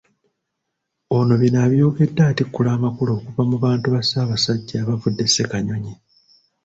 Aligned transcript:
Ono 1.17 1.33
bino 1.41 1.57
abyogedde 1.65 2.21
atikkula 2.31 2.69
Amakula 2.77 3.11
okuva 3.17 3.41
mu 3.49 3.57
bantu 3.63 3.87
ba 3.93 4.01
Ssaabasajja 4.03 4.75
abavudde 4.79 5.21
e 5.25 5.29
Ssekanyonyi 5.29 5.93